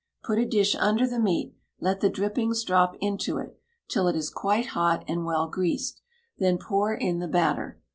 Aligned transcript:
Put 0.23 0.39
a 0.39 0.47
dish 0.47 0.75
under 0.77 1.05
the 1.05 1.19
meat; 1.19 1.53
let 1.79 1.99
the 2.01 2.09
drippings 2.09 2.63
drop 2.63 2.95
into 2.99 3.37
it, 3.37 3.55
till 3.87 4.07
it 4.07 4.15
is 4.15 4.31
quite 4.31 4.69
hot 4.69 5.03
and 5.07 5.25
well 5.25 5.47
greased; 5.47 6.01
then 6.39 6.57
pour 6.57 6.91
in 6.95 7.19
the 7.19 7.27
batter. 7.27 7.79